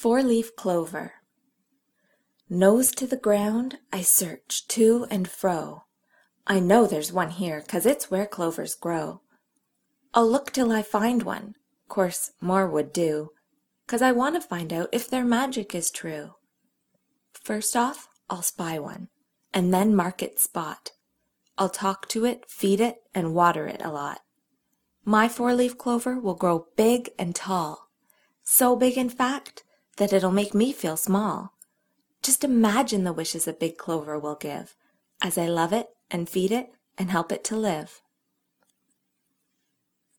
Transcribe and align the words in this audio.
Four 0.00 0.22
leaf 0.22 0.56
clover. 0.56 1.12
Nose 2.48 2.90
to 2.92 3.06
the 3.06 3.18
ground, 3.18 3.80
I 3.92 4.00
search 4.00 4.66
to 4.68 5.06
and 5.10 5.28
fro. 5.28 5.82
I 6.46 6.58
know 6.58 6.86
there's 6.86 7.12
one 7.12 7.32
here, 7.32 7.60
'cause 7.60 7.84
it's 7.84 8.10
where 8.10 8.26
clovers 8.26 8.74
grow. 8.74 9.20
I'll 10.14 10.26
look 10.26 10.52
till 10.52 10.72
I 10.72 10.80
find 10.82 11.22
one, 11.24 11.54
'course 11.86 12.30
more 12.40 12.66
would 12.66 12.94
do, 12.94 13.32
'Cause 13.86 14.00
I 14.00 14.10
want 14.10 14.36
to 14.36 14.40
find 14.40 14.72
out 14.72 14.88
if 14.90 15.06
their 15.06 15.22
magic 15.22 15.74
is 15.74 15.90
true. 15.90 16.36
First 17.34 17.76
off, 17.76 18.08
I'll 18.30 18.40
spy 18.40 18.78
one, 18.78 19.10
and 19.52 19.70
then 19.70 19.94
mark 19.94 20.22
its 20.22 20.42
spot. 20.42 20.92
I'll 21.58 21.68
talk 21.68 22.08
to 22.08 22.24
it, 22.24 22.48
feed 22.48 22.80
it, 22.80 23.02
and 23.14 23.34
water 23.34 23.66
it 23.66 23.82
a 23.84 23.92
lot. 23.92 24.22
My 25.04 25.28
four 25.28 25.54
leaf 25.54 25.76
clover 25.76 26.18
will 26.18 26.36
grow 26.36 26.68
big 26.74 27.10
and 27.18 27.36
tall, 27.36 27.90
so 28.42 28.74
big, 28.76 28.96
in 28.96 29.10
fact, 29.10 29.62
that 30.00 30.14
it'll 30.14 30.32
make 30.32 30.54
me 30.54 30.72
feel 30.72 30.96
small. 30.96 31.52
Just 32.22 32.42
imagine 32.42 33.04
the 33.04 33.12
wishes 33.12 33.46
a 33.46 33.52
big 33.52 33.76
clover 33.76 34.18
will 34.18 34.34
give, 34.34 34.74
as 35.20 35.36
I 35.36 35.46
love 35.46 35.74
it 35.74 35.90
and 36.10 36.26
feed 36.26 36.52
it 36.52 36.72
and 36.96 37.10
help 37.10 37.30
it 37.30 37.44
to 37.44 37.56
live. 37.56 38.00